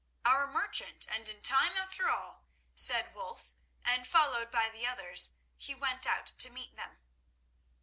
[0.25, 3.53] "Our merchant—and in time after all," said Wulf,
[3.85, 7.03] and, followed by the others, he went out to meet them.